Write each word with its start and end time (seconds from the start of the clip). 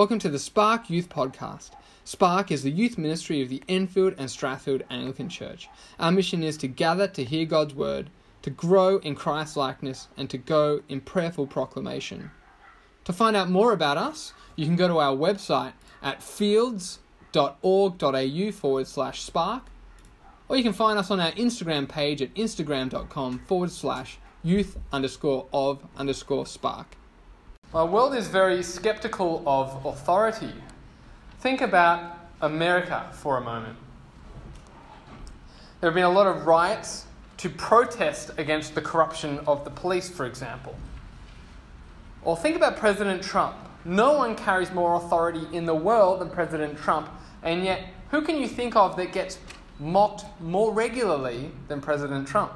Welcome 0.00 0.20
to 0.20 0.30
the 0.30 0.38
Spark 0.38 0.88
Youth 0.88 1.10
Podcast. 1.10 1.72
Spark 2.04 2.50
is 2.50 2.62
the 2.62 2.70
youth 2.70 2.96
ministry 2.96 3.42
of 3.42 3.50
the 3.50 3.62
Enfield 3.68 4.14
and 4.16 4.30
Strathfield 4.30 4.80
Anglican 4.88 5.28
Church. 5.28 5.68
Our 5.98 6.10
mission 6.10 6.42
is 6.42 6.56
to 6.56 6.68
gather 6.68 7.06
to 7.08 7.22
hear 7.22 7.44
God's 7.44 7.74
word, 7.74 8.08
to 8.40 8.48
grow 8.48 8.96
in 9.00 9.14
Christ 9.14 9.58
likeness, 9.58 10.08
and 10.16 10.30
to 10.30 10.38
go 10.38 10.80
in 10.88 11.02
prayerful 11.02 11.48
proclamation. 11.48 12.30
To 13.04 13.12
find 13.12 13.36
out 13.36 13.50
more 13.50 13.74
about 13.74 13.98
us, 13.98 14.32
you 14.56 14.64
can 14.64 14.74
go 14.74 14.88
to 14.88 15.00
our 15.00 15.14
website 15.14 15.74
at 16.02 16.22
fields.org.au 16.22 18.52
forward 18.52 18.86
slash 18.86 19.20
spark, 19.20 19.64
or 20.48 20.56
you 20.56 20.62
can 20.62 20.72
find 20.72 20.98
us 20.98 21.10
on 21.10 21.20
our 21.20 21.32
Instagram 21.32 21.86
page 21.86 22.22
at 22.22 22.34
instagram.com 22.36 23.40
forward 23.40 23.70
slash 23.70 24.16
youth 24.42 24.78
underscore 24.92 25.46
of 25.52 25.86
underscore 25.98 26.46
spark. 26.46 26.96
Our 27.72 27.86
world 27.86 28.16
is 28.16 28.26
very 28.26 28.64
skeptical 28.64 29.44
of 29.46 29.86
authority. 29.86 30.52
Think 31.38 31.60
about 31.60 32.18
America 32.40 33.08
for 33.12 33.36
a 33.36 33.40
moment. 33.40 33.76
There 35.80 35.88
have 35.88 35.94
been 35.94 36.02
a 36.02 36.10
lot 36.10 36.26
of 36.26 36.46
riots 36.46 37.06
to 37.36 37.48
protest 37.48 38.32
against 38.38 38.74
the 38.74 38.80
corruption 38.80 39.38
of 39.46 39.62
the 39.62 39.70
police, 39.70 40.08
for 40.10 40.26
example. 40.26 40.74
Or 42.24 42.36
think 42.36 42.56
about 42.56 42.76
President 42.76 43.22
Trump. 43.22 43.54
No 43.84 44.14
one 44.14 44.34
carries 44.34 44.72
more 44.72 44.96
authority 44.96 45.46
in 45.52 45.64
the 45.64 45.74
world 45.74 46.20
than 46.20 46.28
President 46.28 46.76
Trump, 46.76 47.08
and 47.44 47.64
yet, 47.64 47.84
who 48.10 48.22
can 48.22 48.36
you 48.36 48.48
think 48.48 48.74
of 48.74 48.96
that 48.96 49.12
gets 49.12 49.38
mocked 49.78 50.24
more 50.40 50.72
regularly 50.72 51.52
than 51.68 51.80
President 51.80 52.26
Trump? 52.26 52.52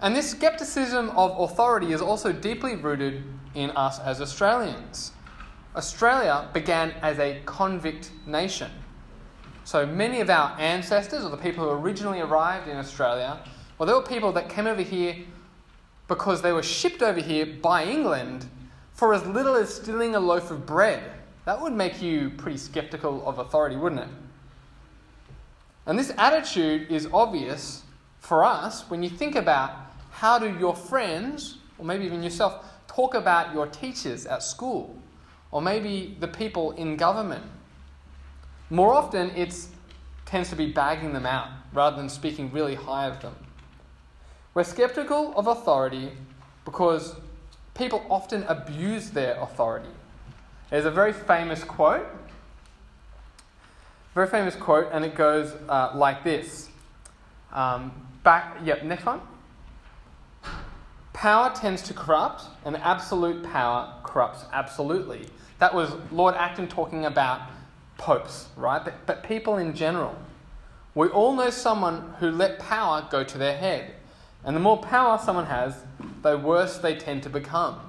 And 0.00 0.14
this 0.14 0.30
skepticism 0.30 1.10
of 1.10 1.38
authority 1.40 1.92
is 1.92 2.00
also 2.00 2.32
deeply 2.32 2.76
rooted 2.76 3.24
in 3.54 3.70
us 3.70 3.98
as 3.98 4.20
Australians. 4.20 5.12
Australia 5.74 6.48
began 6.52 6.92
as 7.02 7.18
a 7.18 7.40
convict 7.44 8.12
nation. 8.26 8.70
So 9.64 9.84
many 9.84 10.20
of 10.20 10.30
our 10.30 10.58
ancestors, 10.58 11.24
or 11.24 11.30
the 11.30 11.36
people 11.36 11.64
who 11.64 11.70
originally 11.70 12.20
arrived 12.20 12.68
in 12.68 12.76
Australia, 12.76 13.40
well, 13.76 13.86
they 13.86 13.92
were 13.92 14.02
people 14.02 14.32
that 14.32 14.48
came 14.48 14.66
over 14.66 14.82
here 14.82 15.16
because 16.06 16.42
they 16.42 16.52
were 16.52 16.62
shipped 16.62 17.02
over 17.02 17.20
here 17.20 17.44
by 17.44 17.84
England 17.84 18.46
for 18.92 19.12
as 19.14 19.26
little 19.26 19.54
as 19.54 19.74
stealing 19.74 20.14
a 20.14 20.20
loaf 20.20 20.50
of 20.50 20.64
bread. 20.64 21.02
That 21.44 21.60
would 21.60 21.72
make 21.72 22.00
you 22.00 22.30
pretty 22.30 22.58
skeptical 22.58 23.26
of 23.26 23.38
authority, 23.38 23.76
wouldn't 23.76 24.02
it? 24.02 24.08
And 25.86 25.98
this 25.98 26.12
attitude 26.18 26.90
is 26.90 27.08
obvious 27.12 27.82
for 28.20 28.44
us 28.44 28.88
when 28.90 29.02
you 29.02 29.10
think 29.10 29.34
about 29.34 29.87
how 30.18 30.36
do 30.36 30.52
your 30.58 30.74
friends, 30.74 31.58
or 31.78 31.84
maybe 31.84 32.04
even 32.04 32.24
yourself, 32.24 32.64
talk 32.88 33.14
about 33.14 33.54
your 33.54 33.68
teachers 33.68 34.26
at 34.26 34.42
school, 34.42 35.00
or 35.52 35.62
maybe 35.62 36.16
the 36.18 36.26
people 36.26 36.72
in 36.72 36.96
government. 36.96 37.44
More 38.68 38.92
often, 38.92 39.30
it 39.30 39.54
tends 40.26 40.50
to 40.50 40.56
be 40.56 40.72
bagging 40.72 41.12
them 41.12 41.24
out 41.24 41.50
rather 41.72 41.96
than 41.96 42.08
speaking 42.08 42.50
really 42.50 42.74
high 42.74 43.06
of 43.06 43.22
them. 43.22 43.36
We're 44.54 44.64
skeptical 44.64 45.32
of 45.36 45.46
authority 45.46 46.10
because 46.64 47.14
people 47.74 48.04
often 48.10 48.42
abuse 48.48 49.10
their 49.10 49.40
authority. 49.40 49.94
There's 50.68 50.84
a 50.84 50.90
very 50.90 51.12
famous 51.12 51.62
quote, 51.62 52.08
very 54.16 54.26
famous 54.26 54.56
quote, 54.56 54.88
and 54.90 55.04
it 55.04 55.14
goes 55.14 55.54
uh, 55.68 55.92
like 55.94 56.24
this. 56.24 56.70
Um, 57.52 57.92
back, 58.24 58.56
yep, 58.64 58.82
next 58.82 59.06
one. 59.06 59.20
Power 61.18 61.50
tends 61.52 61.82
to 61.82 61.94
corrupt, 61.94 62.44
and 62.64 62.76
absolute 62.76 63.42
power 63.42 63.92
corrupts 64.04 64.44
absolutely. 64.52 65.26
That 65.58 65.74
was 65.74 65.90
Lord 66.12 66.36
Acton 66.36 66.68
talking 66.68 67.06
about 67.06 67.40
popes, 67.96 68.46
right? 68.54 68.84
But, 68.84 69.04
but 69.04 69.24
people 69.24 69.56
in 69.56 69.74
general. 69.74 70.16
We 70.94 71.08
all 71.08 71.34
know 71.34 71.50
someone 71.50 72.14
who 72.20 72.30
let 72.30 72.60
power 72.60 73.04
go 73.10 73.24
to 73.24 73.36
their 73.36 73.56
head. 73.56 73.94
And 74.44 74.54
the 74.54 74.60
more 74.60 74.78
power 74.78 75.18
someone 75.18 75.46
has, 75.46 75.74
the 76.22 76.38
worse 76.38 76.78
they 76.78 76.94
tend 76.94 77.24
to 77.24 77.30
become. 77.30 77.80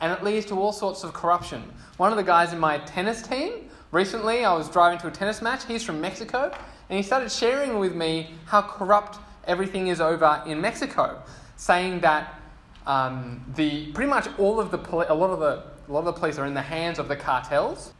And 0.00 0.10
it 0.10 0.24
leads 0.24 0.46
to 0.46 0.58
all 0.58 0.72
sorts 0.72 1.04
of 1.04 1.12
corruption. 1.12 1.70
One 1.98 2.10
of 2.10 2.16
the 2.16 2.24
guys 2.24 2.54
in 2.54 2.58
my 2.58 2.78
tennis 2.78 3.20
team, 3.20 3.68
recently 3.90 4.46
I 4.46 4.54
was 4.54 4.70
driving 4.70 4.98
to 5.00 5.08
a 5.08 5.10
tennis 5.10 5.42
match, 5.42 5.66
he's 5.66 5.84
from 5.84 6.00
Mexico, 6.00 6.50
and 6.88 6.96
he 6.96 7.02
started 7.02 7.30
sharing 7.30 7.78
with 7.78 7.94
me 7.94 8.30
how 8.46 8.62
corrupt 8.62 9.18
everything 9.46 9.88
is 9.88 10.00
over 10.00 10.42
in 10.46 10.58
Mexico, 10.62 11.20
saying 11.56 12.00
that 12.00 12.38
um, 12.86 13.44
the 13.54 13.92
pretty 13.92 14.10
much 14.10 14.28
all 14.38 14.60
of 14.60 14.70
the 14.70 14.78
a 15.10 15.14
lot 15.14 15.30
of 15.30 15.40
the 15.40 15.62
a 15.88 15.92
lot 15.92 16.00
of 16.00 16.06
the 16.06 16.12
police 16.12 16.38
are 16.38 16.46
in 16.46 16.54
the 16.54 16.62
hands 16.62 16.98
of 16.98 17.08
the 17.08 17.16
cartels. 17.16 17.92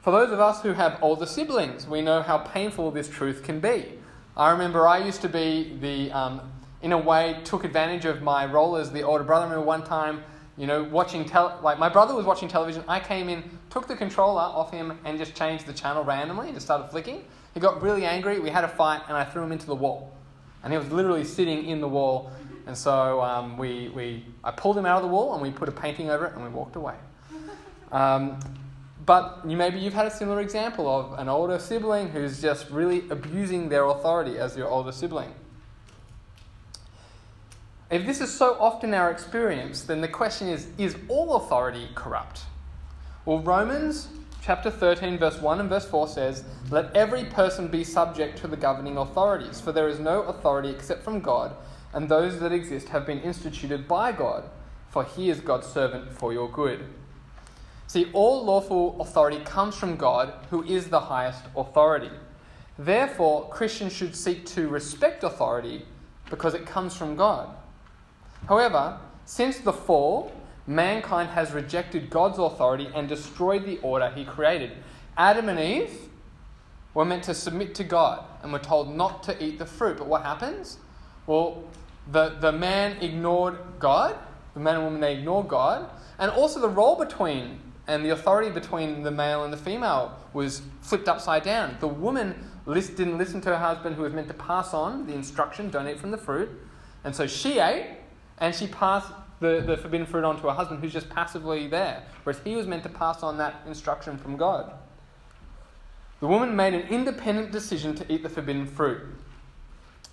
For 0.00 0.10
those 0.10 0.32
of 0.32 0.40
us 0.40 0.62
who 0.62 0.72
have 0.72 0.98
older 1.02 1.26
siblings, 1.26 1.86
we 1.86 2.00
know 2.00 2.22
how 2.22 2.38
painful 2.38 2.90
this 2.90 3.08
truth 3.08 3.42
can 3.42 3.60
be. 3.60 3.98
I 4.34 4.50
remember 4.50 4.88
I 4.88 5.04
used 5.04 5.20
to 5.22 5.28
be 5.28 5.76
the, 5.78 6.10
um, 6.12 6.40
in 6.80 6.92
a 6.92 6.98
way, 6.98 7.38
took 7.44 7.64
advantage 7.64 8.06
of 8.06 8.22
my 8.22 8.46
role 8.46 8.76
as 8.76 8.90
the 8.90 9.02
older 9.02 9.24
brother. 9.24 9.44
I 9.44 9.48
remember 9.50 9.66
one 9.66 9.84
time, 9.84 10.22
you 10.56 10.66
know, 10.66 10.84
watching 10.84 11.26
tel- 11.26 11.60
like 11.62 11.78
my 11.78 11.90
brother 11.90 12.14
was 12.14 12.24
watching 12.24 12.48
television. 12.48 12.82
I 12.88 12.98
came 12.98 13.28
in, 13.28 13.58
took 13.68 13.88
the 13.88 13.96
controller 13.96 14.40
off 14.40 14.70
him, 14.70 14.98
and 15.04 15.18
just 15.18 15.34
changed 15.34 15.66
the 15.66 15.74
channel 15.74 16.02
randomly 16.02 16.46
and 16.46 16.56
just 16.56 16.66
started 16.66 16.88
flicking. 16.90 17.22
He 17.52 17.60
got 17.60 17.82
really 17.82 18.06
angry. 18.06 18.40
We 18.40 18.48
had 18.48 18.64
a 18.64 18.68
fight, 18.68 19.02
and 19.08 19.16
I 19.16 19.24
threw 19.24 19.42
him 19.42 19.52
into 19.52 19.66
the 19.66 19.74
wall. 19.74 20.14
And 20.62 20.72
he 20.72 20.78
was 20.78 20.90
literally 20.90 21.24
sitting 21.24 21.66
in 21.66 21.82
the 21.82 21.88
wall 21.88 22.32
and 22.70 22.78
so 22.78 23.20
um, 23.20 23.58
we, 23.58 23.88
we, 23.88 24.24
I 24.44 24.52
pulled 24.52 24.78
him 24.78 24.86
out 24.86 24.98
of 24.98 25.02
the 25.02 25.08
wall 25.08 25.32
and 25.32 25.42
we 25.42 25.50
put 25.50 25.68
a 25.68 25.72
painting 25.72 26.08
over 26.08 26.26
it 26.26 26.34
and 26.34 26.44
we 26.44 26.50
walked 26.50 26.76
away. 26.76 26.94
Um, 27.90 28.38
but 29.04 29.40
you, 29.44 29.56
maybe 29.56 29.80
you've 29.80 29.94
had 29.94 30.06
a 30.06 30.10
similar 30.12 30.40
example 30.40 30.86
of 30.88 31.18
an 31.18 31.28
older 31.28 31.58
sibling 31.58 32.10
who's 32.10 32.40
just 32.40 32.70
really 32.70 33.02
abusing 33.10 33.68
their 33.68 33.86
authority 33.86 34.38
as 34.38 34.56
your 34.56 34.68
older 34.68 34.92
sibling. 34.92 35.34
If 37.90 38.06
this 38.06 38.20
is 38.20 38.32
so 38.32 38.56
often 38.60 38.94
our 38.94 39.10
experience, 39.10 39.82
then 39.82 40.00
the 40.00 40.06
question 40.06 40.46
is 40.46 40.68
is 40.78 40.96
all 41.08 41.34
authority 41.34 41.88
corrupt? 41.96 42.42
Well, 43.24 43.40
Romans 43.40 44.06
chapter 44.40 44.70
13, 44.70 45.18
verse 45.18 45.40
1 45.40 45.58
and 45.58 45.68
verse 45.68 45.86
4 45.86 46.06
says, 46.06 46.44
Let 46.70 46.94
every 46.94 47.24
person 47.24 47.66
be 47.66 47.82
subject 47.82 48.38
to 48.38 48.46
the 48.46 48.56
governing 48.56 48.98
authorities, 48.98 49.60
for 49.60 49.72
there 49.72 49.88
is 49.88 49.98
no 49.98 50.22
authority 50.22 50.68
except 50.68 51.02
from 51.02 51.18
God 51.18 51.56
and 51.92 52.08
those 52.08 52.40
that 52.40 52.52
exist 52.52 52.88
have 52.90 53.06
been 53.06 53.20
instituted 53.20 53.88
by 53.88 54.12
God, 54.12 54.44
for 54.88 55.04
he 55.04 55.30
is 55.30 55.40
God's 55.40 55.66
servant 55.66 56.12
for 56.12 56.32
your 56.32 56.48
good. 56.48 56.84
See, 57.86 58.08
all 58.12 58.44
lawful 58.44 59.00
authority 59.00 59.40
comes 59.44 59.74
from 59.74 59.96
God, 59.96 60.32
who 60.50 60.62
is 60.62 60.88
the 60.88 61.00
highest 61.00 61.42
authority. 61.56 62.10
Therefore, 62.78 63.48
Christians 63.48 63.92
should 63.92 64.14
seek 64.14 64.46
to 64.46 64.68
respect 64.68 65.24
authority 65.24 65.84
because 66.30 66.54
it 66.54 66.64
comes 66.66 66.96
from 66.96 67.16
God. 67.16 67.48
However, 68.48 68.98
since 69.24 69.58
the 69.58 69.72
fall, 69.72 70.32
mankind 70.66 71.30
has 71.30 71.52
rejected 71.52 72.10
God's 72.10 72.38
authority 72.38 72.88
and 72.94 73.08
destroyed 73.08 73.64
the 73.64 73.78
order 73.78 74.10
he 74.10 74.24
created. 74.24 74.70
Adam 75.16 75.48
and 75.48 75.58
Eve 75.58 76.08
were 76.94 77.04
meant 77.04 77.24
to 77.24 77.34
submit 77.34 77.74
to 77.74 77.84
God 77.84 78.24
and 78.42 78.52
were 78.52 78.58
told 78.58 78.94
not 78.94 79.22
to 79.24 79.44
eat 79.44 79.58
the 79.58 79.66
fruit. 79.66 79.98
But 79.98 80.06
what 80.06 80.22
happens? 80.22 80.78
Well, 81.30 81.62
the, 82.10 82.30
the 82.40 82.50
man 82.50 82.96
ignored 83.00 83.56
God, 83.78 84.16
the 84.54 84.58
man 84.58 84.74
and 84.74 84.84
woman, 84.84 85.00
they 85.00 85.18
ignored 85.18 85.46
God, 85.46 85.88
and 86.18 86.28
also 86.28 86.58
the 86.58 86.68
role 86.68 86.96
between 86.96 87.60
and 87.86 88.04
the 88.04 88.10
authority 88.10 88.50
between 88.50 89.04
the 89.04 89.12
male 89.12 89.44
and 89.44 89.52
the 89.52 89.56
female 89.56 90.18
was 90.32 90.62
flipped 90.80 91.06
upside 91.06 91.44
down. 91.44 91.76
The 91.78 91.86
woman 91.86 92.34
list, 92.66 92.96
didn't 92.96 93.16
listen 93.16 93.40
to 93.42 93.50
her 93.50 93.58
husband, 93.58 93.94
who 93.94 94.02
was 94.02 94.12
meant 94.12 94.26
to 94.26 94.34
pass 94.34 94.74
on 94.74 95.06
the 95.06 95.14
instruction, 95.14 95.70
don't 95.70 95.86
eat 95.86 96.00
from 96.00 96.10
the 96.10 96.18
fruit, 96.18 96.50
and 97.04 97.14
so 97.14 97.28
she 97.28 97.60
ate, 97.60 97.98
and 98.38 98.52
she 98.52 98.66
passed 98.66 99.12
the, 99.38 99.62
the 99.64 99.76
forbidden 99.76 100.08
fruit 100.08 100.24
on 100.24 100.34
to 100.40 100.48
her 100.48 100.54
husband, 100.54 100.80
who's 100.80 100.92
just 100.92 101.08
passively 101.10 101.68
there, 101.68 102.02
whereas 102.24 102.40
he 102.42 102.56
was 102.56 102.66
meant 102.66 102.82
to 102.82 102.88
pass 102.88 103.22
on 103.22 103.38
that 103.38 103.62
instruction 103.68 104.18
from 104.18 104.36
God. 104.36 104.72
The 106.18 106.26
woman 106.26 106.56
made 106.56 106.74
an 106.74 106.88
independent 106.88 107.52
decision 107.52 107.94
to 107.94 108.12
eat 108.12 108.24
the 108.24 108.28
forbidden 108.28 108.66
fruit. 108.66 109.02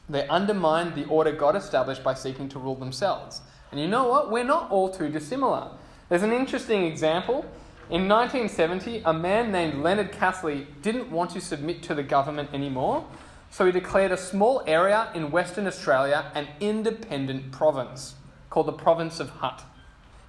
They 0.10 0.28
undermined 0.28 0.96
the 0.96 1.06
order 1.06 1.32
God 1.32 1.56
established 1.56 2.04
by 2.04 2.14
seeking 2.14 2.48
to 2.50 2.60
rule 2.60 2.76
themselves. 2.76 3.42
And 3.72 3.80
you 3.80 3.88
know 3.88 4.08
what? 4.08 4.32
We're 4.32 4.44
not 4.44 4.72
all 4.72 4.90
too 4.90 5.10
dissimilar. 5.10 5.70
There's 6.10 6.24
an 6.24 6.32
interesting 6.32 6.86
example. 6.86 7.46
In 7.90 8.08
1970, 8.08 9.02
a 9.06 9.14
man 9.14 9.52
named 9.52 9.84
Leonard 9.84 10.12
Casley 10.12 10.66
didn't 10.82 11.12
want 11.12 11.32
to 11.32 11.42
submit 11.42 11.84
to 11.84 11.96
the 11.96 12.04
government 12.04 12.50
anymore, 12.54 13.06
so 13.50 13.66
he 13.66 13.72
declared 13.72 14.12
a 14.12 14.18
small 14.18 14.64
area 14.68 15.10
in 15.14 15.32
Western 15.32 15.68
Australia 15.68 16.32
an 16.36 16.48
independent 16.60 17.52
province 17.52 18.16
called 18.50 18.68
the 18.68 18.74
Province 18.74 19.20
of 19.20 19.30
Hutt. 19.30 19.64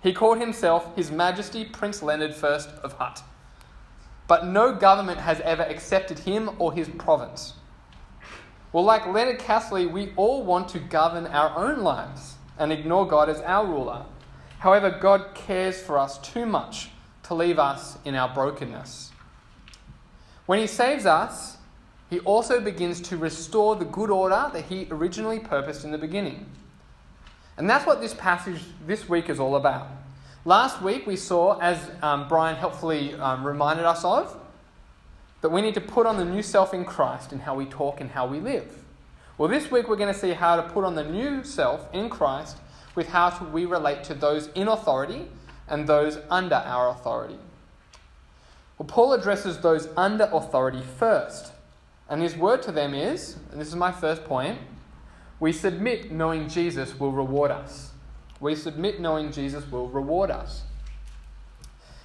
He 0.02 0.12
called 0.12 0.38
himself 0.38 0.94
His 0.96 1.10
Majesty 1.10 1.64
Prince 1.64 2.02
Leonard 2.02 2.34
I 2.42 2.46
of 2.82 2.92
Hutt. 2.94 3.22
But 4.28 4.46
no 4.46 4.74
government 4.74 5.18
has 5.18 5.40
ever 5.40 5.62
accepted 5.62 6.20
him 6.20 6.50
or 6.58 6.72
his 6.72 6.88
province. 6.88 7.54
Well, 8.72 8.84
like 8.84 9.06
Leonard 9.06 9.38
Casley, 9.38 9.90
we 9.90 10.12
all 10.16 10.42
want 10.42 10.68
to 10.70 10.78
govern 10.78 11.26
our 11.26 11.56
own 11.56 11.80
lives 11.80 12.34
and 12.58 12.72
ignore 12.72 13.06
God 13.06 13.30
as 13.30 13.40
our 13.40 13.66
ruler. 13.66 14.04
However, 14.58 14.90
God 14.90 15.34
cares 15.34 15.80
for 15.80 15.98
us 15.98 16.18
too 16.18 16.44
much 16.44 16.90
to 17.24 17.34
leave 17.34 17.58
us 17.58 17.96
in 18.04 18.14
our 18.14 18.28
brokenness. 18.28 19.12
When 20.46 20.58
He 20.58 20.66
saves 20.66 21.06
us, 21.06 21.56
He 22.10 22.20
also 22.20 22.60
begins 22.60 23.00
to 23.02 23.16
restore 23.16 23.76
the 23.76 23.84
good 23.84 24.10
order 24.10 24.50
that 24.52 24.66
He 24.66 24.86
originally 24.90 25.38
purposed 25.38 25.84
in 25.84 25.90
the 25.90 25.98
beginning. 25.98 26.46
And 27.56 27.68
that's 27.68 27.86
what 27.86 28.00
this 28.00 28.14
passage 28.14 28.60
this 28.86 29.08
week 29.08 29.30
is 29.30 29.40
all 29.40 29.56
about. 29.56 29.88
Last 30.44 30.82
week 30.82 31.06
we 31.06 31.16
saw, 31.16 31.58
as 31.58 31.90
um, 32.02 32.28
Brian 32.28 32.56
helpfully 32.56 33.14
um, 33.14 33.46
reminded 33.46 33.84
us 33.84 34.04
of, 34.04 34.36
that 35.40 35.50
we 35.50 35.60
need 35.60 35.74
to 35.74 35.80
put 35.80 36.06
on 36.06 36.16
the 36.16 36.24
new 36.24 36.42
self 36.42 36.74
in 36.74 36.84
Christ 36.84 37.32
in 37.32 37.40
how 37.40 37.54
we 37.54 37.66
talk 37.66 38.00
and 38.00 38.10
how 38.10 38.26
we 38.26 38.40
live. 38.40 38.84
Well, 39.36 39.48
this 39.48 39.70
week 39.70 39.88
we're 39.88 39.96
going 39.96 40.12
to 40.12 40.18
see 40.18 40.32
how 40.32 40.56
to 40.56 40.62
put 40.62 40.84
on 40.84 40.94
the 40.94 41.04
new 41.04 41.44
self 41.44 41.88
in 41.94 42.10
Christ 42.10 42.56
with 42.94 43.08
how 43.08 43.30
to, 43.30 43.44
we 43.44 43.64
relate 43.64 44.02
to 44.04 44.14
those 44.14 44.48
in 44.48 44.66
authority 44.66 45.28
and 45.68 45.86
those 45.86 46.18
under 46.28 46.56
our 46.56 46.88
authority. 46.88 47.38
Well, 48.78 48.86
Paul 48.86 49.12
addresses 49.12 49.58
those 49.58 49.88
under 49.96 50.28
authority 50.32 50.82
first. 50.82 51.52
And 52.08 52.22
his 52.22 52.36
word 52.36 52.62
to 52.62 52.72
them 52.72 52.94
is, 52.94 53.36
and 53.52 53.60
this 53.60 53.68
is 53.68 53.76
my 53.76 53.92
first 53.92 54.24
point, 54.24 54.58
we 55.40 55.52
submit 55.52 56.10
knowing 56.10 56.48
Jesus 56.48 56.98
will 56.98 57.12
reward 57.12 57.50
us. 57.50 57.90
We 58.40 58.54
submit 58.54 59.00
knowing 59.00 59.30
Jesus 59.30 59.70
will 59.70 59.88
reward 59.88 60.30
us. 60.30 60.62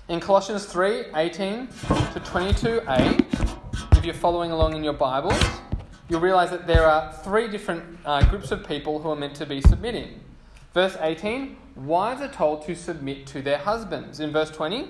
In 0.09 0.19
Colossians 0.19 0.65
3 0.65 1.05
18 1.15 1.67
to 1.67 2.19
22a, 2.19 3.97
if 3.97 4.03
you're 4.03 4.13
following 4.13 4.51
along 4.51 4.75
in 4.75 4.83
your 4.83 4.91
Bibles, 4.91 5.41
you'll 6.09 6.19
realize 6.19 6.49
that 6.49 6.67
there 6.67 6.85
are 6.85 7.13
three 7.23 7.47
different 7.47 7.99
uh, 8.03 8.21
groups 8.29 8.51
of 8.51 8.67
people 8.67 8.99
who 8.99 9.09
are 9.09 9.15
meant 9.15 9.33
to 9.35 9.45
be 9.45 9.61
submitting. 9.61 10.19
Verse 10.73 10.97
18 10.99 11.55
wives 11.77 12.21
are 12.21 12.27
told 12.27 12.65
to 12.65 12.75
submit 12.75 13.25
to 13.27 13.41
their 13.41 13.59
husbands. 13.59 14.19
In 14.19 14.33
verse 14.33 14.51
20, 14.51 14.89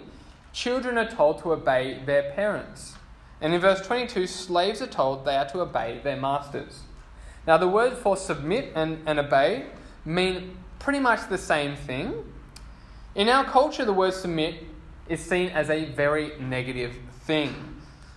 children 0.51 0.98
are 0.98 1.07
told 1.07 1.44
to 1.44 1.54
obey 1.54 2.01
their 2.07 2.31
parents. 2.31 2.95
And 3.39 3.54
in 3.54 3.62
verse 3.62 3.86
22, 3.86 4.25
slaves 4.25 4.81
are 4.81 4.88
told 4.88 5.25
they 5.25 5.36
are 5.36 5.48
to 5.50 5.62
obey 5.62 6.00
their 6.04 6.18
masters. 6.18 6.81
Now, 7.45 7.57
the 7.57 7.68
word 7.68 7.94
for 7.94 8.18
submit 8.18 8.71
and, 8.74 8.98
and 9.06 9.19
obey 9.19 9.68
mean 10.06 10.57
pretty 10.80 11.00
much 11.00 11.30
the 11.30 11.38
same 11.38 11.75
thing. 11.75 12.15
In 13.13 13.30
our 13.30 13.45
culture, 13.45 13.86
the 13.86 13.94
word 13.94 14.15
submit 14.15 14.72
is 15.07 15.19
seen 15.19 15.50
as 15.50 15.69
a 15.69 15.85
very 15.85 16.33
negative 16.39 16.95
thing. 17.21 17.53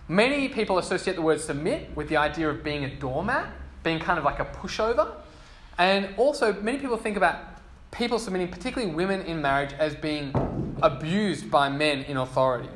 Many 0.08 0.48
people 0.48 0.78
associate 0.78 1.16
the 1.16 1.22
word 1.22 1.40
submit 1.40 1.94
with 1.96 2.08
the 2.08 2.16
idea 2.16 2.48
of 2.48 2.62
being 2.62 2.84
a 2.84 2.94
doormat, 2.94 3.50
being 3.82 3.98
kind 3.98 4.18
of 4.18 4.24
like 4.24 4.38
a 4.38 4.44
pushover. 4.44 5.12
And 5.78 6.14
also, 6.16 6.52
many 6.62 6.78
people 6.78 6.96
think 6.96 7.16
about 7.16 7.38
people 7.90 8.18
submitting, 8.18 8.48
particularly 8.48 8.94
women 8.94 9.22
in 9.22 9.42
marriage, 9.42 9.72
as 9.72 9.94
being 9.94 10.32
abused 10.82 11.50
by 11.50 11.68
men 11.68 12.02
in 12.02 12.16
authority. 12.16 12.68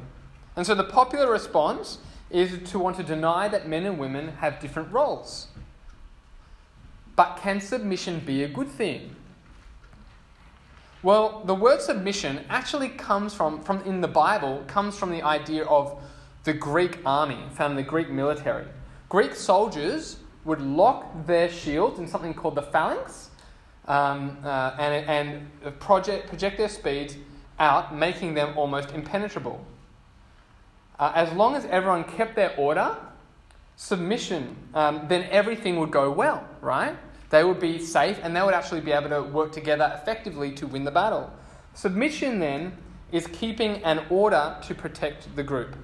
And 0.57 0.67
so 0.67 0.75
the 0.75 0.85
popular 0.85 1.31
response 1.31 1.99
is 2.31 2.71
to 2.71 2.79
want 2.79 2.97
to 2.97 3.03
deny 3.03 3.49
that 3.49 3.69
men 3.69 3.87
and 3.87 3.99
women 3.99 4.29
have 4.39 4.61
different 4.61 4.93
roles. 4.93 5.49
But 7.17 7.39
can 7.43 7.61
submission 7.61 8.21
be 8.21 8.43
a 8.43 8.49
good 8.49 8.69
thing? 8.69 9.15
Well, 11.03 11.43
the 11.47 11.55
word 11.55 11.81
submission 11.81 12.45
actually 12.51 12.91
comes 12.91 13.33
from, 13.33 13.63
from 13.63 13.81
in 13.85 14.03
the 14.03 14.09
Bible, 14.09 14.63
comes 14.67 14.99
from 14.99 15.11
the 15.11 15.23
idea 15.23 15.65
of 15.65 15.99
the 16.45 16.53
Greek 16.53 16.99
army, 17.07 17.39
found 17.53 17.73
in 17.73 17.77
the 17.77 17.83
Greek 17.83 18.11
military. 18.11 18.67
Greek 19.09 19.35
soldiers 19.35 20.19
would 20.45 20.61
lock 20.61 21.27
their 21.27 21.49
shields 21.49 21.99
in 21.99 22.07
something 22.07 22.35
called 22.35 22.55
the 22.55 22.63
phalanx 22.63 23.31
um, 23.89 24.37
uh, 24.45 24.77
and, 24.79 25.49
and 25.65 25.81
project, 25.81 26.29
project 26.29 26.59
their 26.59 26.69
speeds 26.69 27.17
out, 27.59 27.95
making 27.95 28.35
them 28.35 28.57
almost 28.59 28.91
impenetrable. 28.91 29.65
Uh, 30.99 31.13
as 31.15 31.33
long 31.33 31.55
as 31.55 31.65
everyone 31.67 32.05
kept 32.05 32.37
their 32.37 32.55
order, 32.57 32.95
submission, 33.77 34.55
um, 34.75 35.07
then 35.09 35.27
everything 35.31 35.79
would 35.79 35.91
go 35.91 36.11
well, 36.11 36.47
right? 36.61 36.95
They 37.31 37.45
would 37.45 37.61
be 37.61 37.79
safe 37.79 38.19
and 38.23 38.35
they 38.35 38.43
would 38.43 38.55
actually 38.55 38.81
be 38.81 38.93
able 38.93 39.09
to 39.11 39.23
work 39.23 39.53
together 39.53 39.91
effectively 40.01 40.53
to 40.53 40.67
win 40.67 40.85
the 40.85 40.91
battle. 40.91 41.33
Submission, 41.75 42.41
then, 42.41 42.77
is 43.13 43.27
keeping 43.29 43.83
an 43.85 44.03
order 44.11 44.57
to 44.63 44.75
protect 44.75 45.35
the 45.37 45.43
group. 45.43 45.77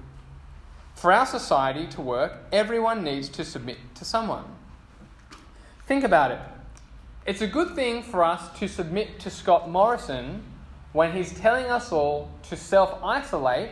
For 0.95 1.11
our 1.11 1.25
society 1.25 1.87
to 1.87 2.01
work, 2.01 2.33
everyone 2.51 3.03
needs 3.03 3.29
to 3.29 3.45
submit 3.45 3.77
to 3.95 4.05
someone. 4.05 4.43
Think 5.85 6.03
about 6.03 6.31
it. 6.31 6.39
It's 7.25 7.41
a 7.41 7.47
good 7.47 7.75
thing 7.75 8.03
for 8.03 8.23
us 8.23 8.57
to 8.59 8.67
submit 8.67 9.19
to 9.19 9.29
Scott 9.29 9.69
Morrison 9.69 10.43
when 10.93 11.11
he's 11.11 11.33
telling 11.37 11.65
us 11.65 11.91
all 11.91 12.31
to 12.49 12.55
self 12.55 13.01
isolate 13.03 13.71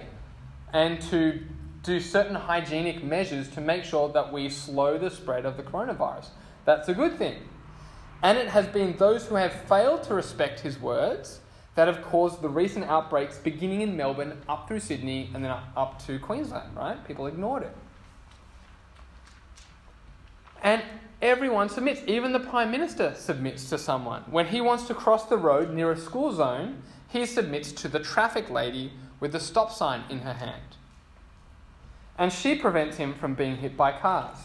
and 0.74 1.02
to 1.04 1.40
do 1.84 2.00
certain 2.00 2.36
hygienic 2.36 3.04
measures 3.04 3.50
to 3.50 3.62
make 3.62 3.84
sure 3.84 4.10
that 4.10 4.32
we 4.32 4.50
slow 4.50 4.98
the 4.98 5.10
spread 5.10 5.46
of 5.46 5.56
the 5.58 5.64
coronavirus. 5.64 6.28
That's 6.66 6.90
a 6.90 6.94
good 6.94 7.18
thing. 7.18 7.36
And 8.26 8.40
it 8.40 8.48
has 8.48 8.66
been 8.66 8.98
those 8.98 9.28
who 9.28 9.36
have 9.36 9.54
failed 9.54 10.02
to 10.06 10.16
respect 10.16 10.62
his 10.62 10.80
words 10.80 11.42
that 11.76 11.88
have 11.88 12.02
caused 12.02 12.42
the 12.42 12.50
recent 12.50 12.86
outbreaks 12.86 13.38
beginning 13.38 13.82
in 13.82 13.96
Melbourne 13.96 14.42
up 14.50 14.68
through 14.68 14.80
Sydney 14.80 15.30
and 15.36 15.46
then 15.46 15.56
up 15.78 16.04
to 16.08 16.18
Queensland, 16.18 16.76
right? 16.76 17.06
People 17.06 17.28
ignored 17.28 17.62
it. 17.62 17.78
And 20.64 20.82
everyone 21.22 21.70
submits. 21.70 22.02
Even 22.08 22.34
the 22.34 22.40
Prime 22.40 22.72
Minister 22.72 23.14
submits 23.16 23.70
to 23.70 23.78
someone. 23.78 24.24
When 24.24 24.48
he 24.48 24.60
wants 24.60 24.88
to 24.88 24.96
cross 24.96 25.26
the 25.28 25.38
road 25.38 25.72
near 25.72 25.92
a 25.92 25.98
school 25.98 26.32
zone, 26.32 26.82
he 27.08 27.28
submits 27.28 27.72
to 27.74 27.88
the 27.88 28.00
traffic 28.00 28.50
lady 28.50 28.92
with 29.20 29.34
the 29.34 29.40
stop 29.40 29.72
sign 29.72 30.04
in 30.10 30.22
her 30.22 30.34
hand. 30.34 30.78
And 32.18 32.34
she 32.34 32.56
prevents 32.56 32.98
him 32.98 33.14
from 33.14 33.36
being 33.36 33.58
hit 33.58 33.78
by 33.78 33.92
cars. 33.92 34.40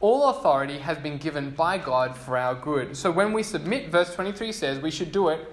All 0.00 0.30
authority 0.30 0.78
has 0.78 0.98
been 0.98 1.16
given 1.18 1.50
by 1.50 1.78
God 1.78 2.16
for 2.16 2.36
our 2.36 2.54
good. 2.54 2.96
So 2.96 3.10
when 3.10 3.32
we 3.32 3.42
submit, 3.42 3.88
verse 3.88 4.14
23 4.14 4.52
says 4.52 4.78
we 4.78 4.90
should 4.90 5.10
do 5.10 5.28
it 5.28 5.52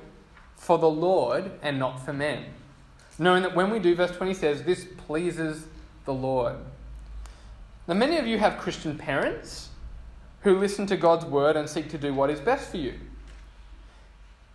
for 0.55 0.77
the 0.77 0.89
Lord 0.89 1.51
and 1.61 1.79
not 1.79 2.03
for 2.05 2.13
men. 2.13 2.45
Knowing 3.19 3.43
that 3.43 3.55
when 3.55 3.69
we 3.69 3.79
do, 3.79 3.95
verse 3.95 4.15
20 4.15 4.33
says, 4.33 4.63
this 4.63 4.85
pleases 5.05 5.65
the 6.05 6.13
Lord. 6.13 6.55
Now, 7.87 7.93
many 7.93 8.17
of 8.17 8.25
you 8.25 8.37
have 8.39 8.57
Christian 8.57 8.97
parents 8.97 9.69
who 10.41 10.57
listen 10.57 10.87
to 10.87 10.97
God's 10.97 11.25
word 11.25 11.55
and 11.55 11.69
seek 11.69 11.89
to 11.89 11.97
do 11.97 12.13
what 12.13 12.29
is 12.29 12.39
best 12.39 12.71
for 12.71 12.77
you. 12.77 12.93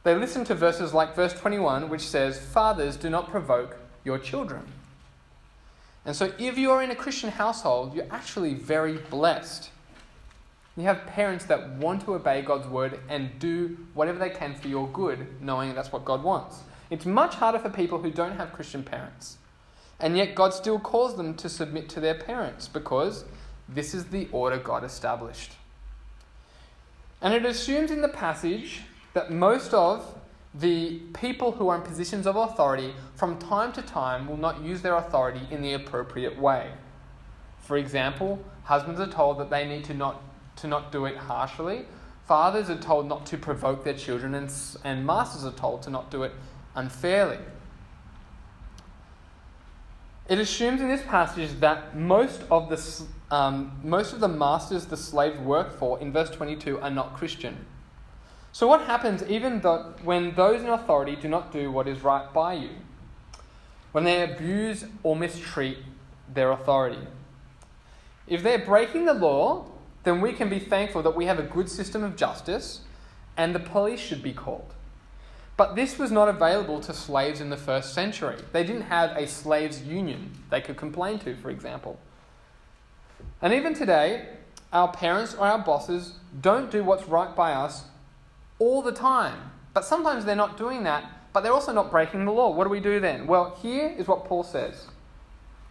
They 0.03 0.15
listen 0.15 0.45
to 0.45 0.55
verses 0.55 0.95
like 0.95 1.15
verse 1.15 1.35
21, 1.35 1.89
which 1.89 2.07
says, 2.07 2.39
Fathers, 2.39 2.97
do 2.97 3.11
not 3.11 3.31
provoke 3.31 3.77
your 4.05 4.19
children. 4.19 4.63
And 6.05 6.17
so, 6.17 6.33
if 6.39 6.57
you 6.57 6.71
are 6.71 6.83
in 6.83 6.91
a 6.91 6.97
Christian 6.97 7.31
household, 7.31 7.95
you're 7.95 8.07
actually 8.11 8.55
very 8.55 8.95
blessed. 8.95 9.71
You 10.79 10.85
have 10.85 11.07
parents 11.07 11.45
that 11.47 11.71
want 11.71 12.05
to 12.05 12.15
obey 12.15 12.41
God's 12.41 12.69
word 12.69 13.01
and 13.09 13.37
do 13.41 13.77
whatever 13.95 14.21
they 14.21 14.31
can 14.31 14.55
for 14.55 14.69
your 14.69 14.87
good, 14.89 15.27
knowing 15.43 15.75
that's 15.75 15.91
what 15.91 16.05
God 16.05 16.23
wants. 16.23 16.63
It's 16.89 17.05
much 17.05 17.35
harder 17.35 17.59
for 17.59 17.69
people 17.69 18.01
who 18.01 18.13
don't 18.13 18.37
have 18.37 18.53
Christian 18.53 18.85
parents. 18.85 19.39
And 19.99 20.17
yet, 20.17 20.37
God 20.37 20.55
still 20.55 20.79
calls 20.79 21.17
them 21.17 21.35
to 21.35 21.49
submit 21.49 21.89
to 21.91 22.01
their 22.01 22.15
parents 22.15 22.69
because 22.69 23.25
this 23.69 23.93
is 23.93 24.05
the 24.07 24.29
order 24.31 24.57
God 24.57 24.85
established. 24.85 25.55
And 27.21 27.35
it 27.35 27.45
assumes 27.45 27.91
in 27.91 28.01
the 28.01 28.09
passage 28.09 28.83
that 29.15 29.33
most 29.33 29.75
of 29.75 30.15
the 30.55 31.01
people 31.13 31.51
who 31.51 31.69
are 31.69 31.77
in 31.77 31.83
positions 31.83 32.25
of 32.25 32.37
authority 32.37 32.95
from 33.17 33.37
time 33.41 33.73
to 33.73 33.83
time 33.83 34.29
will 34.29 34.37
not 34.37 34.63
use 34.63 34.81
their 34.83 34.95
authority 34.95 35.41
in 35.51 35.61
the 35.61 35.73
appropriate 35.73 36.39
way. 36.39 36.71
For 37.59 37.77
example, 37.77 38.39
husbands 38.63 39.01
are 39.01 39.09
told 39.09 39.39
that 39.39 39.51
they 39.51 39.67
need 39.67 39.85
to 39.87 39.95
not, 39.95 40.23
to 40.59 40.67
not 40.67 40.93
do 40.93 41.05
it 41.07 41.17
harshly. 41.17 41.87
Fathers 42.27 42.69
are 42.69 42.79
told 42.79 43.09
not 43.09 43.25
to 43.27 43.39
provoke 43.39 43.85
their 43.85 43.95
children, 43.95 44.35
and, 44.35 44.53
and 44.85 45.07
masters 45.07 45.45
are 45.45 45.57
told 45.57 45.83
to 45.83 45.91
not 45.91 46.11
do 46.11 46.25
it 46.25 46.33
unfairly. 46.75 47.39
It 50.29 50.39
assumes 50.39 50.83
in 50.83 50.89
this 50.89 51.03
passage 51.03 51.59
that 51.61 51.97
most 51.97 52.43
of 52.51 52.69
the, 52.69 53.35
um, 53.35 53.81
most 53.83 54.13
of 54.13 54.21
the 54.21 54.29
masters 54.29 54.85
the 54.85 54.97
slaves 54.97 55.39
work 55.41 55.73
for 55.73 55.99
in 56.01 56.13
verse 56.13 56.29
22 56.29 56.81
are 56.81 56.91
not 56.91 57.15
Christian. 57.17 57.65
So, 58.53 58.67
what 58.67 58.83
happens 58.83 59.23
even 59.29 59.61
though, 59.61 59.95
when 60.03 60.35
those 60.35 60.61
in 60.61 60.69
authority 60.69 61.17
do 61.17 61.29
not 61.29 61.51
do 61.51 61.71
what 61.73 61.89
is 61.89 62.03
right 62.03 62.31
by 62.33 62.55
you? 62.55 62.71
When 63.93 64.05
they 64.05 64.23
abuse 64.23 64.85
or 65.03 65.17
mistreat 65.17 65.79
their 66.33 66.51
authority? 66.51 67.07
If 68.27 68.43
they're 68.43 68.59
breaking 68.59 69.07
the 69.07 69.15
law, 69.15 69.65
then 70.09 70.21
we 70.21 70.33
can 70.33 70.49
be 70.49 70.59
thankful 70.59 71.03
that 71.03 71.15
we 71.15 71.27
have 71.27 71.39
a 71.39 71.43
good 71.43 71.69
system 71.69 72.03
of 72.03 72.17
justice 72.17 72.81
and 73.37 73.55
the 73.55 73.61
police 73.61 74.01
should 74.01 74.23
be 74.23 74.33
called. 74.33 74.75
But 75.57 75.77
this 75.77 75.99
was 75.99 76.11
not 76.11 76.29
available 76.29 76.81
to 76.81 76.95
slaves 76.95 77.41
in 77.41 77.51
the 77.51 77.57
first 77.57 77.93
century. 77.93 78.37
They 78.53 78.65
didn't 78.65 78.83
have 78.83 79.17
a 79.17 79.27
slaves' 79.27 79.83
union 79.83 80.33
they 80.51 80.61
could 80.61 80.77
complain 80.77 81.19
to, 81.21 81.37
for 81.37 81.51
example. 81.51 81.99
And 83.43 83.53
even 83.53 83.75
today, 83.75 84.29
our 84.73 84.91
parents 84.93 85.35
or 85.35 85.47
our 85.47 85.59
bosses 85.59 86.15
don't 86.41 86.71
do 86.71 86.83
what's 86.83 87.07
right 87.07 87.35
by 87.35 87.53
us 87.53 87.85
all 88.59 88.83
the 88.83 88.93
time. 88.93 89.51
But 89.75 89.85
sometimes 89.85 90.25
they're 90.25 90.37
not 90.37 90.57
doing 90.57 90.85
that 90.85 91.05
but 91.33 91.43
they're 91.43 91.53
also 91.53 91.73
not 91.73 91.91
breaking 91.91 92.25
the 92.25 92.33
law. 92.33 92.51
What 92.51 92.65
do 92.65 92.71
we 92.71 92.81
do 92.81 93.01
then? 93.01 93.27
Well, 93.27 93.57
here 93.63 93.95
is 93.97 94.09
what 94.09 94.25
Paul 94.25 94.43
says 94.43 94.87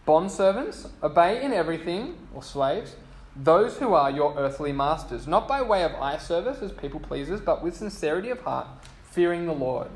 Bondservants, 0.06 0.88
obey 1.02 1.42
in 1.42 1.52
everything, 1.52 2.16
or 2.34 2.42
slaves, 2.42 2.96
those 3.40 3.76
who 3.78 3.94
are 3.94 4.10
your 4.10 4.34
earthly 4.36 4.72
masters, 4.72 5.28
not 5.28 5.46
by 5.46 5.62
way 5.62 5.84
of 5.84 5.94
eye 5.94 6.18
service 6.18 6.60
as 6.60 6.72
people 6.72 6.98
pleasers, 6.98 7.40
but 7.40 7.62
with 7.62 7.76
sincerity 7.76 8.30
of 8.30 8.40
heart, 8.40 8.66
fearing 9.10 9.46
the 9.46 9.52
Lord. 9.52 9.88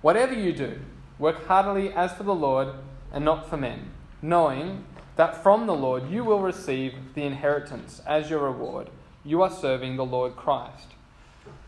Whatever 0.00 0.34
you 0.34 0.52
do, 0.52 0.80
work 1.18 1.46
heartily 1.46 1.92
as 1.92 2.12
for 2.12 2.24
the 2.24 2.34
Lord 2.34 2.68
and 3.12 3.24
not 3.24 3.48
for 3.48 3.56
men, 3.56 3.90
knowing 4.20 4.84
that 5.14 5.42
from 5.42 5.66
the 5.66 5.74
Lord 5.74 6.10
you 6.10 6.24
will 6.24 6.40
receive 6.40 6.94
the 7.14 7.22
inheritance 7.22 8.02
as 8.04 8.28
your 8.28 8.40
reward. 8.40 8.90
You 9.24 9.42
are 9.42 9.50
serving 9.50 9.96
the 9.96 10.04
Lord 10.04 10.34
Christ. 10.34 10.88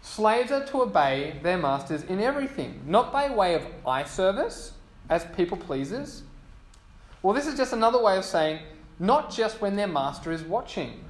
Slaves 0.03 0.51
are 0.51 0.67
to 0.67 0.83
obey 0.83 1.39
their 1.43 1.59
masters 1.59 2.03
in 2.03 2.21
everything, 2.21 2.83
not 2.87 3.13
by 3.13 3.31
way 3.31 3.55
of 3.55 3.65
eye 3.87 4.05
service 4.05 4.73
as 5.09 5.25
people 5.37 5.57
pleasers. 5.57 6.25
Well, 7.23 7.35
this 7.35 7.47
is 7.47 7.57
just 7.57 7.73
another 7.73 8.03
way 8.03 8.19
of 8.19 8.25
saying 8.25 8.59
not 8.99 9.31
just 9.31 9.61
when 9.61 9.77
their 9.77 9.87
master 9.87 10.33
is 10.33 10.43
watching. 10.43 11.05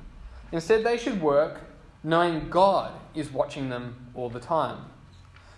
Instead, 0.53 0.85
they 0.85 0.97
should 0.97 1.21
work 1.21 1.61
knowing 2.03 2.49
God 2.51 2.93
is 3.15 3.31
watching 3.31 3.69
them 3.69 3.97
all 4.15 4.29
the 4.29 4.41
time. 4.41 4.79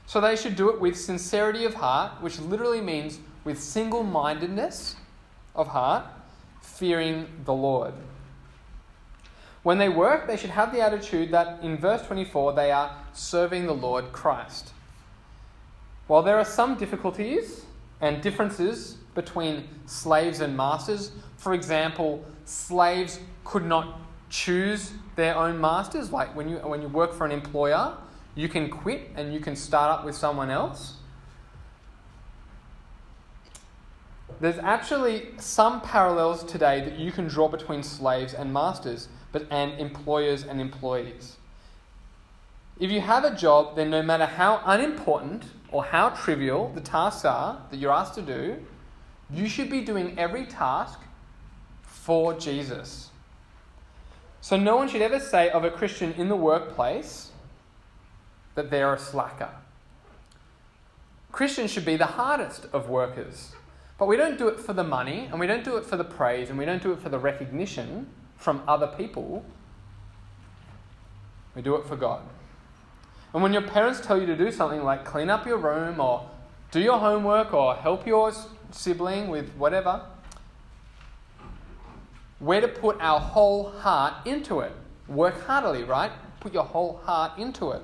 So 0.07 0.21
they 0.21 0.37
should 0.37 0.55
do 0.55 0.71
it 0.71 0.81
with 0.81 0.97
sincerity 0.97 1.65
of 1.65 1.75
heart, 1.75 2.23
which 2.23 2.39
literally 2.39 2.81
means 2.81 3.19
with 3.45 3.61
single 3.61 4.05
mindedness 4.05 4.97
of 5.55 5.69
heart, 5.69 6.05
fearing 6.63 7.27
the 7.45 7.53
Lord. 7.53 7.95
When 9.65 9.79
they 9.79 9.89
work, 9.89 10.29
they 10.29 10.37
should 10.37 10.51
have 10.51 10.73
the 10.73 10.81
attitude 10.81 11.33
that 11.33 11.61
in 11.63 11.77
verse 11.77 12.07
24 12.07 12.53
they 12.53 12.71
are 12.71 12.97
serving 13.13 13.67
the 13.67 13.75
Lord 13.75 14.13
Christ. 14.13 14.73
While 16.07 16.23
there 16.23 16.39
are 16.39 16.45
some 16.45 16.77
difficulties 16.77 17.65
and 18.01 18.23
differences 18.23 18.99
between 19.17 19.69
slaves 19.87 20.41
and 20.41 20.57
masters, 20.57 21.11
for 21.47 21.55
example, 21.55 22.25
slaves 22.45 23.21
could 23.45 23.65
not 23.65 24.01
choose 24.29 24.91
their 25.15 25.37
own 25.37 25.61
masters. 25.61 26.11
Like 26.11 26.35
when 26.35 26.49
you, 26.49 26.57
when 26.57 26.83
you 26.83 26.89
work 26.89 27.15
for 27.15 27.25
an 27.25 27.31
employer, 27.31 27.97
you 28.35 28.49
can 28.49 28.69
quit 28.69 29.11
and 29.15 29.33
you 29.33 29.39
can 29.39 29.55
start 29.55 29.97
up 29.97 30.05
with 30.05 30.17
someone 30.17 30.51
else. 30.51 30.95
There's 34.41 34.59
actually 34.59 35.29
some 35.39 35.83
parallels 35.83 36.43
today 36.43 36.81
that 36.81 36.99
you 36.99 37.13
can 37.13 37.29
draw 37.29 37.47
between 37.47 37.85
slaves 37.85 38.35
and 38.35 38.53
masters, 38.53 39.07
but 39.31 39.47
and 39.49 39.79
employers 39.79 40.43
and 40.43 40.61
employees. 40.61 41.37
If 42.81 42.91
you 42.91 43.01
have 43.03 43.23
a 43.23 43.37
job, 43.37 43.77
then 43.77 43.91
no 43.91 44.03
matter 44.03 44.27
how 44.27 44.63
unimportant 44.67 45.45
or 45.71 45.85
how 45.85 46.09
trivial 46.09 46.73
the 46.75 46.81
tasks 46.81 47.25
are 47.25 47.63
that 47.71 47.77
you're 47.77 47.93
asked 47.93 48.15
to 48.15 48.23
do, 48.23 48.57
you 49.31 49.49
should 49.49 49.71
be 49.71 49.81
doing 49.81 50.19
every 50.19 50.45
task 50.45 51.03
for 52.07 52.35
Jesus. 52.35 53.11
So 54.41 54.57
no 54.57 54.77
one 54.77 54.89
should 54.89 55.03
ever 55.03 55.19
say 55.19 55.51
of 55.51 55.65
a 55.65 55.73
Christian 55.73 56.13
in 56.13 56.29
the 56.29 56.37
workplace 56.37 57.33
that 58.55 58.71
they're 58.71 58.95
a 58.95 58.99
slacker. 58.99 59.51
Christians 61.33 61.73
should 61.73 61.85
be 61.85 61.97
the 61.97 62.07
hardest 62.07 62.67
of 62.73 62.89
workers. 62.89 63.57
But 63.99 64.07
we 64.07 64.17
don't 64.17 64.39
do 64.39 64.47
it 64.47 64.61
for 64.61 64.73
the 64.73 64.85
money, 64.85 65.27
and 65.33 65.41
we 65.41 65.49
don't 65.49 65.65
do 65.65 65.79
it 65.79 65.85
for 65.85 65.97
the 65.97 66.05
praise, 66.05 66.49
and 66.49 66.57
we 66.57 66.65
don't 66.65 66.81
do 66.81 66.93
it 66.93 67.01
for 67.01 67.09
the 67.09 67.19
recognition 67.19 68.07
from 68.37 68.63
other 68.69 68.87
people. 68.87 69.45
We 71.57 71.63
do 71.63 71.75
it 71.75 71.87
for 71.87 71.97
God. 71.97 72.23
And 73.35 73.43
when 73.43 73.53
your 73.53 73.63
parents 73.63 74.01
tell 74.01 74.21
you 74.21 74.27
to 74.27 74.37
do 74.37 74.53
something 74.53 74.85
like 74.85 75.05
clean 75.05 75.29
up 75.29 75.45
your 75.45 75.59
room, 75.59 75.99
or 75.99 76.31
do 76.71 76.81
your 76.81 77.01
homework, 77.01 77.53
or 77.53 77.75
help 77.75 78.07
your 78.07 78.33
sibling 78.71 79.27
with 79.27 79.53
whatever, 79.57 80.03
we're 82.41 82.61
to 82.61 82.69
put 82.69 83.01
our 83.01 83.21
whole 83.21 83.71
heart 83.71 84.27
into 84.27 84.61
it. 84.61 84.73
Work 85.09 85.47
heartily, 85.47 85.85
right? 85.85 86.13
Put 86.41 86.53
your 86.53 86.65
whole 86.65 87.01
heart 87.05 87.39
into 87.39 87.71
it. 87.71 87.83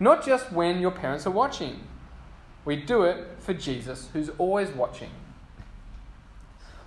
Not 0.00 0.24
just 0.24 0.52
when 0.52 0.80
your 0.80 0.90
parents 0.90 1.26
are 1.26 1.30
watching. 1.30 1.80
We 2.64 2.76
do 2.76 3.02
it 3.02 3.26
for 3.38 3.54
Jesus, 3.54 4.08
who's 4.12 4.30
always 4.38 4.70
watching. 4.70 5.10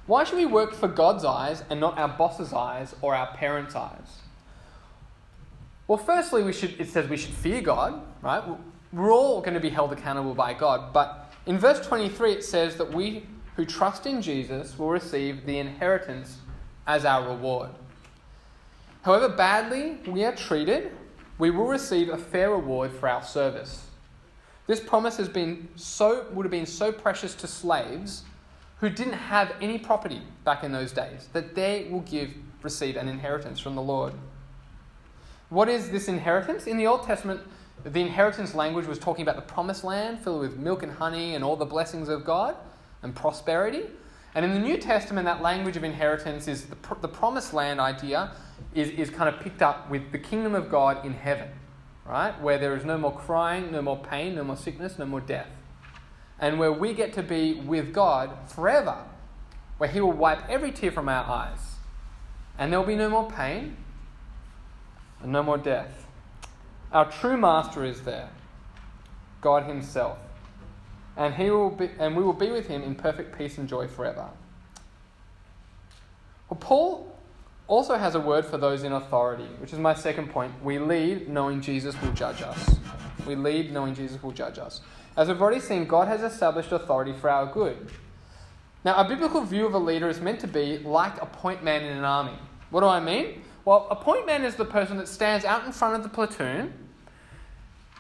Why 0.08 0.24
should 0.24 0.38
we 0.38 0.46
work 0.46 0.74
for 0.74 0.88
God's 0.88 1.26
eyes 1.26 1.64
and 1.70 1.80
not 1.80 1.98
our 1.98 2.08
boss's 2.08 2.54
eyes 2.54 2.96
or 3.02 3.16
our 3.16 3.28
parents' 3.36 3.76
eyes? 3.76 4.22
Well, 5.88 5.98
firstly, 5.98 6.44
we 6.44 6.54
should, 6.54 6.80
it 6.80 6.90
says 6.90 7.08
we 7.10 7.18
should 7.18 7.34
fear 7.34 7.62
God, 7.62 8.02
right? 8.22 8.44
We're 8.92 9.14
all 9.14 9.42
going 9.42 9.54
to 9.54 9.60
be 9.60 9.70
held 9.70 9.92
accountable 9.92 10.34
by 10.34 10.54
God. 10.54 10.94
But 10.94 11.32
in 11.46 11.60
verse 11.60 11.86
23, 11.86 12.34
it 12.34 12.44
says 12.44 12.76
that 12.78 12.92
we 12.92 13.26
who 13.56 13.66
trust 13.66 14.06
in 14.06 14.22
Jesus 14.22 14.78
will 14.78 14.90
receive 14.90 15.46
the 15.46 15.60
inheritance 15.60 16.38
as 16.88 17.06
our 17.06 17.28
reward. 17.28 17.70
However 19.04 19.30
badly 19.30 19.98
we 20.08 20.24
are 20.24 20.36
treated, 20.36 20.92
we 21.38 21.52
will 21.52 21.68
receive 21.68 22.10
a 22.10 22.18
fair 22.18 22.52
reward 22.52 22.92
for 22.92 23.08
our 23.10 23.24
service. 23.24 23.86
This 24.68 24.80
promise 24.80 25.18
has 25.18 25.30
been 25.30 25.68
so, 25.76 26.26
would 26.32 26.46
have 26.46 26.52
been 26.52 26.66
so 26.66 26.92
precious 26.92 27.36
to 27.36 27.48
slaves 27.48 28.24
who 28.80 28.90
didn't 28.90 29.14
have 29.14 29.54
any 29.62 29.78
property 29.78 30.22
back 30.44 30.64
in 30.64 30.72
those 30.72 30.92
days 30.92 31.30
that 31.34 31.56
they 31.56 31.88
will 31.90 32.02
give, 32.02 32.34
receive 32.62 32.98
an 32.98 33.08
inheritance 33.08 33.60
from 33.60 33.76
the 33.76 33.82
Lord. 33.82 34.14
What 35.50 35.70
is 35.70 35.92
this 35.92 36.08
inheritance? 36.08 36.66
In 36.66 36.78
the 36.78 36.88
Old 36.88 37.04
Testament, 37.04 37.42
the 37.84 38.02
inheritance 38.02 38.56
language 38.56 38.88
was 38.88 38.98
talking 38.98 39.22
about 39.22 39.36
the 39.36 39.44
promised 39.44 39.84
land 39.84 40.20
filled 40.20 40.42
with 40.42 40.58
milk 40.58 40.82
and 40.82 40.92
honey 40.92 41.36
and 41.36 41.44
all 41.44 41.56
the 41.56 41.66
blessings 41.66 42.10
of 42.10 42.26
God 42.26 42.56
and 43.04 43.16
prosperity. 43.16 43.84
And 44.36 44.46
in 44.46 44.54
the 44.54 44.60
New 44.60 44.78
Testament, 44.78 45.26
that 45.26 45.42
language 45.42 45.78
of 45.78 45.84
inheritance 45.84 46.48
is 46.48 46.66
the, 46.66 46.76
the 47.02 47.08
promised 47.08 47.54
land 47.54 47.80
idea 47.80 48.32
is, 48.74 48.90
is 48.90 49.10
kind 49.10 49.34
of 49.34 49.42
picked 49.42 49.62
up 49.62 49.90
with 49.90 50.12
the 50.12 50.20
kingdom 50.20 50.54
of 50.54 50.70
God 50.70 51.06
in 51.06 51.14
heaven 51.14 51.50
right? 52.06 52.40
Where 52.40 52.58
there 52.58 52.76
is 52.76 52.86
no 52.86 52.98
more 52.98 53.14
crying, 53.14 53.72
no 53.72 53.82
more 53.82 53.98
pain, 53.98 54.36
no 54.36 54.44
more 54.44 54.56
sickness, 54.56 54.98
no 54.98 55.06
more 55.06 55.22
death. 55.22 55.50
And 56.40 56.60
where 56.60 56.72
we 56.72 56.94
get 56.94 57.14
to 57.14 57.24
be 57.24 57.56
with 57.56 57.94
God 57.94 58.32
forever, 58.48 58.98
where 59.78 59.90
He 59.90 60.00
will 60.00 60.12
wipe 60.12 60.48
every 60.50 60.72
tear 60.72 60.92
from 60.92 61.10
our 61.10 61.26
eyes. 61.26 61.76
And 62.58 62.72
there 62.72 62.80
will 62.80 62.88
be 62.88 62.96
no 62.96 63.10
more 63.10 63.30
pain 63.30 63.78
and 65.22 65.32
no 65.32 65.44
more 65.44 65.58
death. 65.58 66.06
Our 66.92 67.12
true 67.12 67.38
master 67.38 67.84
is 67.84 68.02
there, 68.02 68.30
God 69.42 69.64
Himself. 69.64 70.20
And, 71.18 71.34
he 71.34 71.50
will 71.50 71.70
be, 71.70 71.90
and 72.00 72.16
we 72.16 72.24
will 72.24 72.34
be 72.34 72.52
with 72.52 72.68
Him 72.68 72.84
in 72.84 72.96
perfect 72.96 73.38
peace 73.38 73.58
and 73.58 73.68
joy 73.68 73.88
forever. 73.88 74.30
Well, 76.50 76.60
Paul 76.60 77.18
also 77.68 77.96
has 77.96 78.16
a 78.16 78.20
word 78.20 78.46
for 78.46 78.58
those 78.58 78.84
in 78.84 78.92
authority, 78.92 79.48
which 79.60 79.74
is 79.74 79.80
my 79.80 79.94
second 79.94 80.30
point. 80.30 80.52
We 80.64 80.78
lead 80.78 81.30
knowing 81.30 81.62
Jesus 81.62 82.00
will 82.02 82.12
judge 82.12 82.42
us. 82.42 82.78
We 83.26 83.36
lead 83.36 83.72
knowing 83.72 83.96
Jesus 83.96 84.22
will 84.22 84.32
judge 84.32 84.60
us. 84.60 84.82
As 85.18 85.30
we've 85.30 85.42
already 85.42 85.62
seen, 85.62 85.86
God 85.86 86.08
has 86.08 86.22
established 86.22 86.72
authority 86.72 87.14
for 87.14 87.30
our 87.30 87.46
good. 87.46 87.90
Now, 88.84 88.96
a 88.98 89.08
biblical 89.08 89.42
view 89.42 89.66
of 89.66 89.74
a 89.74 89.80
leader 89.80 90.10
is 90.10 90.20
meant 90.22 90.42
to 90.42 90.48
be 90.48 90.78
like 90.80 91.20
a 91.22 91.26
point 91.26 91.64
man 91.64 91.84
in 91.84 91.98
an 91.98 92.04
army. 92.04 92.38
What 92.70 92.82
do 92.82 92.88
I 92.88 93.00
mean? 93.00 93.42
Well, 93.64 93.88
a 93.90 93.96
point 93.96 94.28
man 94.28 94.44
is 94.44 94.56
the 94.56 94.66
person 94.66 94.98
that 94.98 95.08
stands 95.08 95.44
out 95.44 95.66
in 95.66 95.72
front 95.72 95.96
of 95.96 96.04
the 96.04 96.10
platoon 96.10 96.74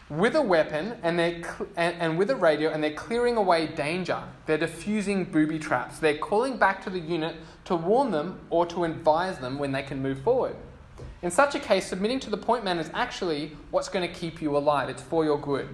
with 0.09 0.35
a 0.35 0.41
weapon 0.41 0.97
and, 1.01 1.17
they're 1.17 1.41
cl- 1.41 1.67
and, 1.75 1.95
and, 1.99 2.17
with 2.17 2.29
a 2.29 2.35
radio 2.35 2.71
and 2.71 2.83
they're 2.83 2.93
clearing 2.93 3.37
away 3.37 3.67
danger. 3.67 4.21
They're 4.45 4.57
diffusing 4.57 5.25
booby 5.25 5.57
traps. 5.57 5.99
They're 5.99 6.17
calling 6.17 6.57
back 6.57 6.83
to 6.83 6.89
the 6.89 6.99
unit 6.99 7.35
to 7.65 7.75
warn 7.75 8.11
them 8.11 8.39
or 8.49 8.65
to 8.67 8.83
advise 8.83 9.39
them 9.39 9.57
when 9.57 9.71
they 9.71 9.81
can 9.81 10.01
move 10.01 10.21
forward. 10.21 10.55
In 11.21 11.31
such 11.31 11.55
a 11.55 11.59
case, 11.59 11.87
submitting 11.87 12.19
to 12.21 12.29
the 12.29 12.37
point 12.37 12.63
man 12.63 12.77
is 12.77 12.91
actually 12.93 13.57
what's 13.71 13.89
going 13.89 14.07
to 14.07 14.13
keep 14.13 14.41
you 14.41 14.55
alive. 14.55 14.89
It's 14.89 15.01
for 15.01 15.25
your 15.25 15.39
good. 15.39 15.67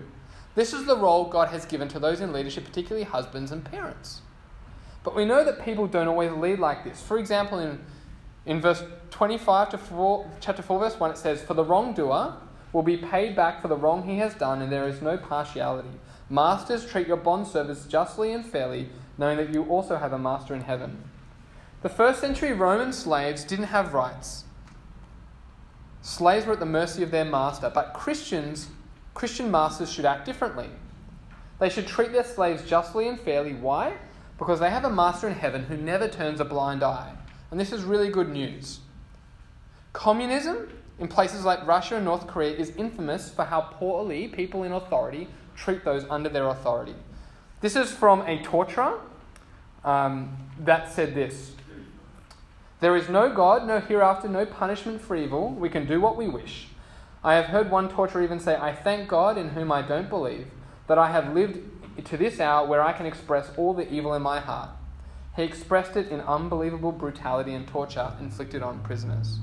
This 0.56 0.74
is 0.74 0.86
the 0.86 0.96
role 0.96 1.26
God 1.26 1.50
has 1.50 1.66
given 1.66 1.88
to 1.90 2.00
those 2.00 2.22
in 2.22 2.32
leadership, 2.32 2.64
particularly 2.66 3.04
husbands 3.04 3.52
and 3.52 3.64
parents. 3.64 4.22
But 5.04 5.16
we 5.16 5.26
know 5.26 5.44
that 5.44 5.64
people 5.66 5.88
don't 5.88 6.08
always 6.08 6.32
lead 6.32 6.60
like 6.60 6.84
this. 6.84 7.02
For 7.02 7.18
example, 7.18 7.60
in, 7.60 7.80
in 8.46 8.62
verse 8.62 8.84
25 9.10 9.70
to 9.70 9.78
4, 9.78 10.32
chapter 10.40 10.62
4, 10.62 10.80
verse 10.80 11.00
1, 11.00 11.12
it 11.12 11.18
says, 11.18 11.42
For 11.42 11.54
the 11.54 11.64
wrongdoer 11.64 12.38
will 12.74 12.84
be 12.84 12.98
paid 12.98 13.36
back 13.36 13.62
for 13.62 13.68
the 13.68 13.76
wrong 13.76 14.04
he 14.04 14.18
has 14.18 14.34
done, 14.34 14.62
and 14.62 14.72
there 14.72 14.88
is 14.88 15.02
no 15.02 15.18
partiality. 15.18 15.90
Masters, 16.30 16.86
treat 16.86 17.08
your 17.08 17.18
bondservants 17.18 17.88
justly 17.88 18.32
and 18.32 18.46
fairly, 18.46 18.90
knowing 19.18 19.38
that 19.38 19.54
you 19.54 19.64
also 19.66 19.98
have 19.98 20.14
a 20.14 20.20
master 20.20 20.56
in 20.56 20.62
heaven. 20.62 21.04
The 21.82 21.90
first 21.90 22.22
century 22.22 22.54
Roman 22.54 22.94
slaves 22.94 23.44
didn't 23.44 23.66
have 23.66 23.94
rights. 23.94 24.46
Slaves 26.02 26.46
were 26.46 26.54
at 26.54 26.60
the 26.60 26.66
mercy 26.66 27.04
of 27.04 27.12
their 27.12 27.26
master, 27.26 27.72
but 27.74 27.94
Christians, 27.94 28.70
Christian 29.14 29.52
masters 29.52 29.92
should 29.92 30.06
act 30.06 30.26
differently. 30.26 30.70
They 31.60 31.70
should 31.70 31.88
treat 31.88 32.12
their 32.12 32.24
slaves 32.24 32.68
justly 32.68 33.08
and 33.08 33.20
fairly. 33.20 33.54
Why? 33.54 33.94
Because 34.38 34.60
they 34.60 34.72
have 34.72 34.86
a 34.86 34.90
master 34.90 35.28
in 35.28 35.36
heaven 35.36 35.66
who 35.66 35.78
never 35.78 36.08
turns 36.08 36.40
a 36.40 36.46
blind 36.46 36.82
eye. 36.82 37.14
And 37.52 37.60
this 37.60 37.72
is 37.72 37.84
really 37.84 38.10
good 38.10 38.30
news. 38.30 38.80
Communism 39.94 40.70
in 41.02 41.08
places 41.08 41.44
like 41.44 41.66
Russia 41.66 41.96
and 41.96 42.06
North 42.06 42.28
Korea 42.28 42.56
is 42.56 42.70
infamous 42.78 43.32
for 43.32 43.44
how 43.44 43.62
poorly 43.62 44.28
people 44.28 44.64
in 44.64 44.72
authority 44.72 45.28
treat 45.56 45.84
those 45.84 46.06
under 46.12 46.30
their 46.30 46.48
authority. 46.48 46.94
This 47.60 47.76
is 47.76 47.92
from 47.92 48.22
a 48.22 48.42
torturer 48.44 49.00
um, 49.84 50.38
that 50.60 50.92
said 50.92 51.16
this 51.16 51.54
There 52.82 52.96
is 52.96 53.10
no 53.10 53.34
God, 53.34 53.68
no 53.68 53.80
hereafter, 53.80 54.30
no 54.30 54.46
punishment 54.46 55.02
for 55.02 55.16
evil. 55.16 55.50
We 55.50 55.70
can 55.70 55.88
do 55.88 56.00
what 56.00 56.16
we 56.16 56.28
wish. 56.28 56.68
I 57.24 57.34
have 57.34 57.46
heard 57.46 57.72
one 57.72 57.90
torturer 57.90 58.24
even 58.24 58.40
say, 58.40 58.56
I 58.56 58.74
thank 58.74 59.10
God 59.10 59.40
in 59.40 59.50
whom 59.50 59.72
I 59.72 59.82
don't 59.82 60.10
believe, 60.10 60.48
that 60.88 61.00
I 61.00 61.12
have 61.12 61.34
lived 61.34 61.60
to 62.06 62.18
this 62.18 62.40
hour 62.40 62.68
where 62.68 62.84
I 62.84 62.94
can 62.94 63.08
express 63.08 63.50
all 63.58 63.74
the 63.74 63.92
evil 63.92 64.14
in 64.14 64.22
my 64.22 64.40
heart. 64.40 64.70
He 65.36 65.44
expressed 65.44 65.96
it 65.96 66.10
in 66.10 66.22
unbelievable 66.22 66.92
brutality 66.92 67.54
and 67.54 67.68
torture 67.68 68.14
inflicted 68.20 68.62
on 68.62 68.80
prisoners. 68.84 69.40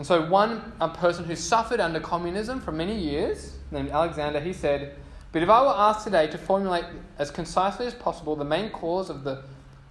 And 0.00 0.06
so, 0.06 0.24
one 0.24 0.72
a 0.80 0.88
person 0.88 1.26
who 1.26 1.36
suffered 1.36 1.78
under 1.78 2.00
communism 2.00 2.58
for 2.62 2.72
many 2.72 2.96
years, 2.96 3.58
named 3.70 3.90
Alexander, 3.90 4.40
he 4.40 4.54
said, 4.54 4.96
But 5.30 5.42
if 5.42 5.50
I 5.50 5.60
were 5.60 5.74
asked 5.76 6.04
today 6.04 6.26
to 6.28 6.38
formulate 6.38 6.86
as 7.18 7.30
concisely 7.30 7.84
as 7.84 7.92
possible 7.92 8.34
the 8.34 8.42
main 8.42 8.70
cause 8.70 9.10
of 9.10 9.24
the 9.24 9.42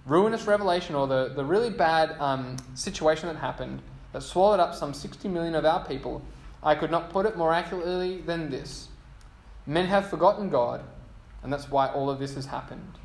ruinous 0.06 0.48
revelation 0.48 0.96
or 0.96 1.06
the, 1.06 1.28
the 1.36 1.44
really 1.44 1.70
bad 1.70 2.16
um, 2.18 2.56
situation 2.74 3.28
that 3.28 3.36
happened 3.36 3.82
that 4.12 4.24
swallowed 4.24 4.58
up 4.58 4.74
some 4.74 4.92
60 4.92 5.28
million 5.28 5.54
of 5.54 5.64
our 5.64 5.84
people, 5.86 6.22
I 6.60 6.74
could 6.74 6.90
not 6.90 7.10
put 7.10 7.24
it 7.24 7.36
more 7.36 7.54
accurately 7.54 8.20
than 8.20 8.50
this. 8.50 8.88
Men 9.64 9.86
have 9.86 10.10
forgotten 10.10 10.50
God, 10.50 10.82
and 11.44 11.52
that's 11.52 11.70
why 11.70 11.86
all 11.86 12.10
of 12.10 12.18
this 12.18 12.34
has 12.34 12.46
happened. 12.46 12.98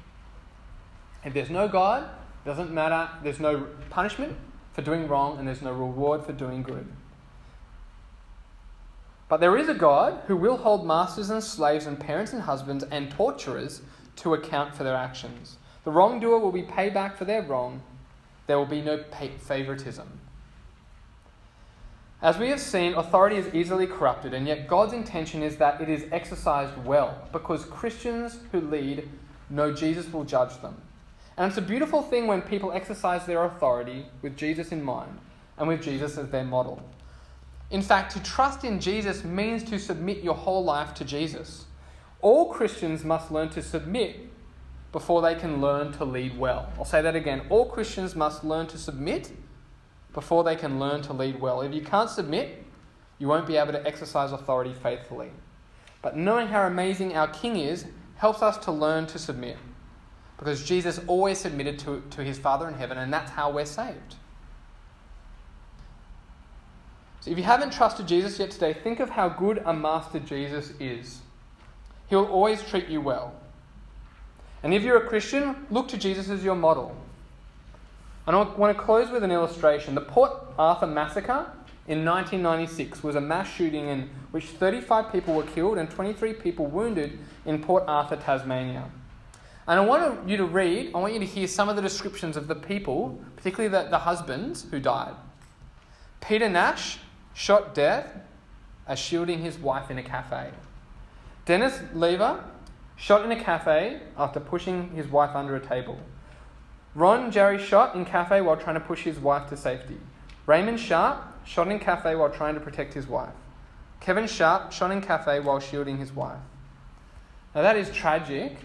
If 1.24 1.36
there's 1.36 1.52
no 1.52 1.68
God, 1.68 2.02
it 2.02 2.50
doesn't 2.50 2.72
matter, 2.72 3.08
there's 3.22 3.40
no 3.40 3.68
punishment 3.92 4.36
for 4.76 4.82
doing 4.82 5.08
wrong, 5.08 5.40
and 5.40 5.48
there's 5.48 5.62
no 5.62 5.72
reward 5.72 6.26
for 6.26 6.34
doing 6.34 6.62
good. 6.62 6.86
But 9.30 9.40
there 9.40 9.58
is 9.58 9.70
a 9.70 9.74
God 9.74 10.22
who 10.28 10.36
will 10.36 10.58
hold 10.58 10.86
masters 10.86 11.30
and 11.30 11.42
slaves 11.42 11.88
and 11.88 11.98
parents 11.98 12.34
and 12.34 12.42
husbands 12.42 12.84
and 12.84 13.10
torturers 13.10 13.82
to 14.18 14.34
account 14.34 14.76
for 14.76 14.84
their 14.84 14.96
actions. 14.96 15.56
The 15.86 15.92
wrongdoer 15.92 16.40
will 16.40 16.52
be 16.52 16.62
paid 16.62 16.94
back 16.94 17.16
for 17.18 17.24
their 17.24 17.42
wrong. 17.42 17.82
There 18.48 18.58
will 18.58 18.66
be 18.66 18.82
no 18.82 19.02
favoritism. 19.40 20.20
As 22.22 22.38
we 22.38 22.50
have 22.50 22.60
seen, 22.60 22.96
authority 22.96 23.38
is 23.38 23.54
easily 23.54 23.88
corrupted, 23.88 24.34
and 24.34 24.46
yet 24.46 24.68
God's 24.68 24.94
intention 24.94 25.42
is 25.42 25.56
that 25.58 25.80
it 25.80 25.90
is 25.90 26.06
exercised 26.12 26.78
well, 26.84 27.28
because 27.32 27.64
Christians 27.66 28.40
who 28.52 28.60
lead 28.60 29.10
know 29.50 29.74
Jesus 29.74 30.12
will 30.12 30.26
judge 30.26 30.60
them. 30.62 30.82
And 31.38 31.48
it's 31.48 31.58
a 31.58 31.62
beautiful 31.62 32.02
thing 32.02 32.28
when 32.28 32.42
people 32.42 32.72
exercise 32.72 33.26
their 33.26 33.44
authority 33.44 34.06
with 34.22 34.38
Jesus 34.38 34.72
in 34.72 34.84
mind 34.84 35.20
and 35.58 35.68
with 35.68 35.82
Jesus 35.84 36.18
as 36.18 36.30
their 36.30 36.46
model. 36.46 36.82
In 37.72 37.82
fact, 37.82 38.14
to 38.14 38.24
trust 38.24 38.64
in 38.64 38.80
Jesus 38.80 39.24
means 39.24 39.64
to 39.64 39.80
submit 39.80 40.24
your 40.24 40.36
whole 40.36 40.64
life 40.64 40.94
to 40.96 41.06
Jesus. 41.06 41.66
All 42.22 42.54
Christians 42.54 43.04
must 43.04 43.32
learn 43.32 43.50
to 43.50 43.62
submit 43.62 44.30
before 44.92 45.22
they 45.22 45.36
can 45.36 45.60
learn 45.60 45.92
to 45.94 46.06
lead 46.06 46.38
well. 46.38 46.72
I'll 46.78 46.86
say 46.86 47.02
that 47.02 47.16
again. 47.16 47.42
All 47.50 47.66
Christians 47.66 48.16
must 48.16 48.44
learn 48.44 48.68
to 48.68 48.78
submit 48.78 49.32
before 50.14 50.44
they 50.46 50.56
can 50.56 50.80
learn 50.80 51.02
to 51.02 51.14
lead 51.14 51.42
well. 51.42 51.62
If 51.62 51.74
you 51.74 51.82
can't 51.82 52.10
submit, 52.10 52.64
you 53.20 53.28
won't 53.28 53.46
be 53.46 53.58
able 53.58 53.74
to 53.74 53.86
exercise 53.86 54.32
authority 54.32 54.74
faithfully. 54.74 55.32
But 56.02 56.16
knowing 56.16 56.48
how 56.48 56.66
amazing 56.66 57.18
our 57.18 57.28
King 57.28 57.58
is 57.58 57.86
helps 58.16 58.42
us 58.42 58.58
to 58.60 58.72
learn 58.72 59.06
to 59.08 59.20
submit. 59.20 59.58
Because 60.38 60.64
Jesus 60.64 61.00
always 61.08 61.38
submitted 61.38 61.80
to, 61.80 62.04
to 62.12 62.24
his 62.24 62.38
Father 62.38 62.68
in 62.68 62.74
heaven, 62.74 62.98
and 62.98 63.12
that's 63.12 63.32
how 63.32 63.52
we're 63.52 63.66
saved. 63.66 64.16
So 67.22 67.32
if 67.32 67.38
you 67.38 67.44
haven't 67.44 67.74
trusted 67.74 68.08
Jesus 68.08 68.38
yet 68.38 68.52
today, 68.52 68.74
think 68.74 69.00
of 69.00 69.10
how 69.10 69.30
good 69.30 69.64
a 69.66 69.74
master 69.74 70.20
Jesus 70.20 70.74
is. 70.80 71.22
He'll 72.08 72.26
always 72.26 72.62
treat 72.62 72.88
you 72.88 73.02
well. 73.02 73.34
And 74.62 74.74
if 74.74 74.84
you're 74.84 74.98
a 74.98 75.08
Christian, 75.08 75.56
look 75.72 75.88
to 75.90 75.98
Jesus 75.98 76.30
as 76.30 76.44
your 76.44 76.56
model. 76.56 76.96
And 78.28 78.36
I 78.36 78.42
want 78.44 78.76
to 78.76 78.84
close 78.84 79.10
with 79.10 79.24
an 79.24 79.32
illustration. 79.32 79.96
The 79.96 80.02
Port 80.02 80.34
Arthur 80.58 80.88
massacre 80.88 81.52
in 81.88 82.04
1996 82.04 83.04
was 83.04 83.16
a 83.16 83.22
mass 83.22 83.52
shooting 83.52 83.88
in 83.88 84.10
which 84.32 84.46
35 84.46 85.12
people 85.12 85.36
were 85.36 85.44
killed 85.44 85.78
and 85.78 85.90
23 85.90 86.34
people 86.34 86.66
wounded 86.66 87.20
in 87.46 87.62
Port 87.62 87.84
Arthur, 87.88 88.16
Tasmania. 88.16 88.90
And 89.68 89.80
I 89.80 89.84
want 89.84 90.30
you 90.30 90.38
to 90.38 90.46
read, 90.46 90.92
I 90.94 91.00
want 91.00 91.14
you 91.14 91.20
to 91.20 91.26
hear 91.26 91.48
some 91.48 91.70
of 91.70 91.76
the 91.76 91.82
descriptions 91.82 92.38
of 92.38 92.48
the 92.48 92.56
people, 92.56 93.20
particularly 93.36 93.70
the, 93.70 93.90
the 93.90 94.00
husbands 94.00 94.68
who 94.70 94.80
died. 94.80 95.16
Peter 96.22 96.48
Nash 96.50 97.00
shot 97.34 97.74
death 97.74 98.12
as 98.88 99.00
shielding 99.00 99.40
his 99.40 99.58
wife 99.58 99.90
in 99.90 99.98
a 99.98 100.04
cafe. 100.04 100.52
Dennis 101.46 101.80
Lever 101.94 102.44
shot 102.96 103.26
in 103.26 103.32
a 103.32 103.44
cafe 103.44 104.02
after 104.18 104.40
pushing 104.40 104.92
his 104.92 105.08
wife 105.08 105.36
under 105.36 105.56
a 105.56 105.60
table. 105.60 106.00
Ron 106.94 107.32
Jary 107.32 107.58
shot 107.58 107.96
in 107.96 108.06
cafe 108.06 108.42
while 108.42 108.58
trying 108.58 108.76
to 108.76 108.80
push 108.80 109.04
his 109.04 109.20
wife 109.20 109.50
to 109.50 109.58
safety. 109.58 109.98
Raymond 110.46 110.80
Sharp 110.80 111.24
shot 111.44 111.68
in 111.68 111.80
cafe 111.80 112.16
while 112.16 112.30
trying 112.30 112.54
to 112.54 112.62
protect 112.62 112.94
his 112.94 113.08
wife. 113.08 113.34
Kevin 114.00 114.28
Sharp 114.28 114.72
shot 114.72 114.92
in 114.92 115.02
cafe 115.02 115.40
while 115.40 115.60
shielding 115.60 115.98
his 115.98 116.14
wife. 116.14 116.40
Now 117.54 117.64
that 117.64 117.76
is 117.76 117.90
tragic 117.90 118.58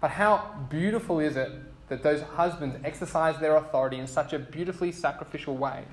but 0.00 0.10
how 0.10 0.66
beautiful 0.70 1.20
is 1.20 1.36
it 1.36 1.50
that 1.88 2.02
those 2.02 2.22
husbands 2.22 2.76
exercise 2.84 3.38
their 3.38 3.56
authority 3.56 3.98
in 3.98 4.06
such 4.06 4.32
a 4.32 4.38
beautifully 4.38 4.92
sacrificial 4.92 5.56
way? 5.56 5.84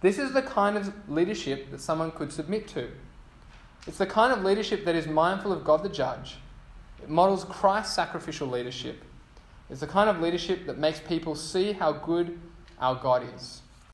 This 0.00 0.18
is 0.18 0.32
the 0.32 0.42
kind 0.42 0.76
of 0.76 0.92
leadership 1.08 1.70
that 1.70 1.80
someone 1.80 2.10
could 2.12 2.32
submit 2.32 2.68
to. 2.68 2.88
It's 3.86 3.98
the 3.98 4.06
kind 4.06 4.32
of 4.32 4.44
leadership 4.44 4.84
that 4.84 4.94
is 4.94 5.06
mindful 5.06 5.52
of 5.52 5.64
God 5.64 5.82
the 5.82 5.88
judge. 5.88 6.36
It 7.02 7.08
models 7.08 7.44
Christ's 7.44 7.94
sacrificial 7.94 8.48
leadership. 8.48 9.02
It's 9.70 9.80
the 9.80 9.86
kind 9.86 10.10
of 10.10 10.20
leadership 10.20 10.66
that 10.66 10.78
makes 10.78 11.00
people 11.00 11.34
see 11.34 11.72
how 11.72 11.92
good 11.92 12.38
our 12.80 12.94
God 12.94 13.24
is. 13.34 13.62